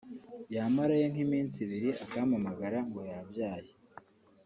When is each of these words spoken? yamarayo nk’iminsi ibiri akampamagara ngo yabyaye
yamarayo 0.55 1.07
nk’iminsi 1.13 1.55
ibiri 1.65 1.89
akampamagara 2.05 2.77
ngo 2.87 2.99
yabyaye 3.11 3.71